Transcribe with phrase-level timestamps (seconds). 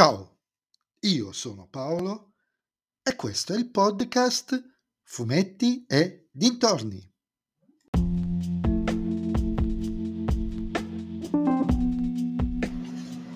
[0.00, 0.38] Ciao,
[1.00, 2.32] io sono Paolo
[3.02, 4.58] e questo è il podcast
[5.02, 7.06] Fumetti e Dintorni.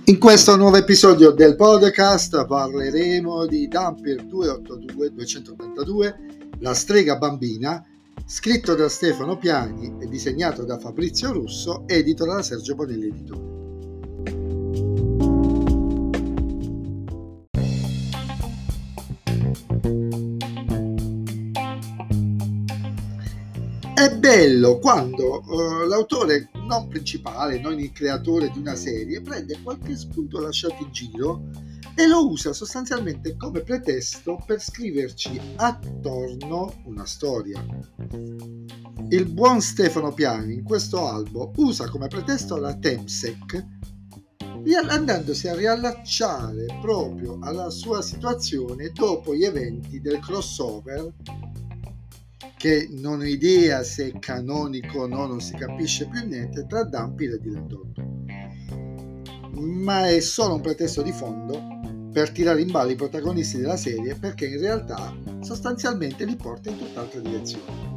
[0.04, 7.86] In questo nuovo episodio del podcast parleremo di Dumper 282-282, La strega bambina,
[8.24, 13.53] scritto da Stefano Piani e disegnato da Fabrizio Russo, edito da Sergio Bonelli Editore.
[23.94, 29.96] È bello quando uh, l'autore non principale, non il creatore di una serie, prende qualche
[29.96, 31.44] spunto lasciato in giro
[31.94, 37.64] e lo usa sostanzialmente come pretesto per scriverci attorno una storia.
[39.10, 43.64] Il buon Stefano Piani in questo albo usa come pretesto la Temsec
[44.88, 51.12] andandosi a riallacciare proprio alla sua situazione dopo gli eventi del crossover
[52.64, 56.82] che non ho idea se è canonico o no, non si capisce più niente, tra
[56.82, 58.02] Dampir e Dilettotto.
[59.60, 61.60] Ma è solo un pretesto di fondo
[62.10, 66.78] per tirare in ballo i protagonisti della serie perché in realtà sostanzialmente li porta in
[66.78, 67.92] tutt'altra direzione.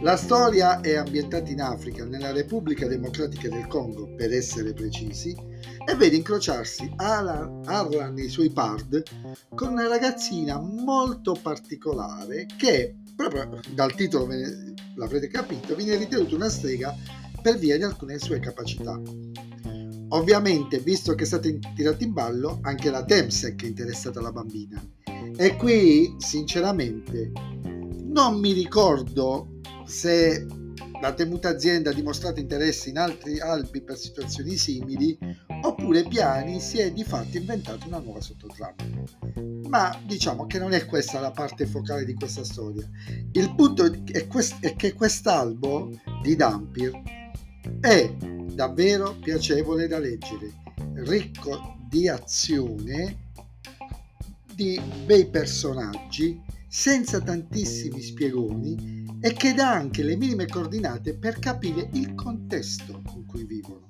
[0.00, 5.36] La storia è ambientata in Africa, nella Repubblica Democratica del Congo, per essere precisi,
[5.84, 9.02] e vede incrociarsi Arlan e i suoi pard
[9.54, 14.28] con una ragazzina molto particolare che, proprio dal titolo
[14.96, 16.94] l'avrete capito, viene ritenuta una strega
[17.40, 19.00] per via di alcune sue capacità.
[20.08, 24.80] Ovviamente, visto che è stata tirata in ballo, anche la Temsec è interessata alla bambina.
[25.36, 27.32] E qui, sinceramente,
[28.04, 30.46] non mi ricordo se
[31.00, 35.18] la temuta azienda ha dimostrato interesse in altri albi per situazioni simili
[35.62, 38.74] oppure Piani si è di fatto inventato una nuova sottotrama.
[39.68, 42.88] Ma diciamo che non è questa la parte focale di questa storia.
[43.32, 45.90] Il punto è, quest- è che quest'albo
[46.22, 47.02] di Dampir
[47.80, 48.14] è
[48.54, 50.52] davvero piacevole da leggere,
[50.94, 53.30] ricco di azione,
[54.54, 61.88] di bei personaggi, senza tantissimi spiegoni e che dà anche le minime coordinate per capire
[61.92, 63.88] il contesto in cui vivono.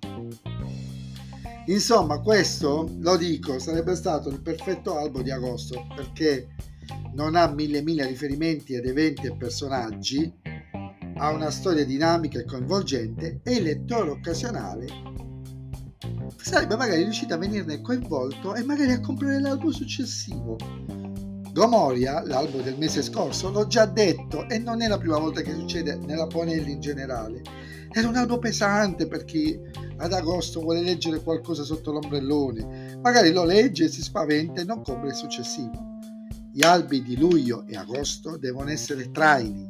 [1.66, 6.48] Insomma, questo, lo dico, sarebbe stato il perfetto albo di agosto perché
[7.14, 10.32] non ha mille mille riferimenti ed eventi e personaggi,
[11.16, 15.12] ha una storia dinamica e coinvolgente e il lettore occasionale
[16.36, 20.56] sarebbe magari riuscito a venirne coinvolto e magari a comprare l'albo successivo.
[21.52, 25.52] Gomoria, l'albo del mese scorso, l'ho già detto e non è la prima volta che
[25.52, 27.42] succede nella Bonelli in generale.
[27.90, 29.60] Era un albo pesante per chi
[29.98, 35.08] ad agosto vuole leggere qualcosa sotto l'ombrellone, magari lo legge, si spaventa e non compra
[35.08, 35.98] il successivo.
[36.50, 39.68] Gli albi di luglio e agosto devono essere traini,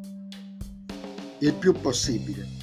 [1.41, 2.60] il più possibile.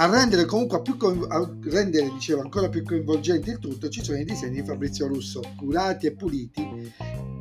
[0.00, 0.96] A rendere comunque più,
[1.28, 5.40] a rendere, dicevo, ancora più coinvolgente il tutto, ci sono i disegni di Fabrizio Russo,
[5.56, 6.92] curati e puliti,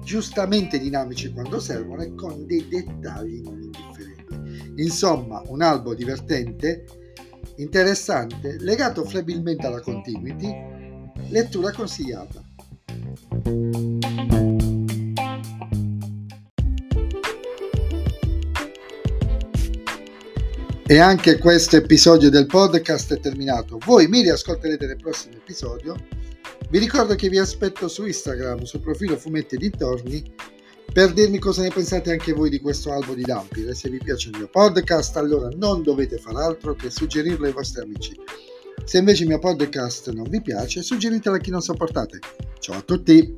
[0.07, 4.81] giustamente dinamici quando servono e con dei dettagli non indifferenti.
[4.81, 6.85] Insomma, un albo divertente
[7.59, 10.53] Interessante, legato flebilmente alla continuity,
[11.29, 12.43] lettura consigliata.
[20.85, 23.79] E anche questo episodio del podcast è terminato.
[23.83, 25.95] Voi mi riascolterete nel prossimo episodio.
[26.69, 30.35] Vi ricordo che vi aspetto su Instagram, sul profilo Fumetti Dintorni
[30.91, 33.67] per dirmi cosa ne pensate anche voi di questo albo di Dumpy.
[33.67, 37.53] E se vi piace il mio podcast, allora non dovete far altro che suggerirlo ai
[37.53, 38.19] vostri amici.
[38.83, 42.19] Se invece il mio podcast non vi piace, suggeritelo a chi non sopportate.
[42.59, 43.37] Ciao a tutti!